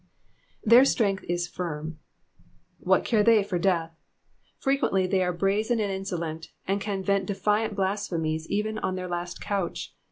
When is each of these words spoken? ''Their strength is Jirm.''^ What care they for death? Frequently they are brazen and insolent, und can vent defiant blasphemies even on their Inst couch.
''Their 0.65 0.83
strength 0.83 1.23
is 1.25 1.47
Jirm.''^ 1.47 1.97
What 2.79 3.05
care 3.05 3.21
they 3.21 3.43
for 3.43 3.59
death? 3.59 3.95
Frequently 4.57 5.05
they 5.05 5.21
are 5.21 5.31
brazen 5.31 5.79
and 5.79 5.91
insolent, 5.91 6.49
und 6.67 6.81
can 6.81 7.03
vent 7.03 7.27
defiant 7.27 7.75
blasphemies 7.75 8.47
even 8.49 8.79
on 8.79 8.95
their 8.95 9.13
Inst 9.13 9.39
couch. 9.41 9.93